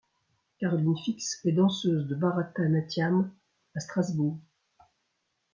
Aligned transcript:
Caroline 0.59 0.97
Fix 0.97 1.39
est 1.45 1.51
danseuse 1.51 2.07
de 2.07 2.15
bharata 2.15 2.67
natyam 2.67 3.31
à 3.75 3.79
Strasbourg. 3.79 4.39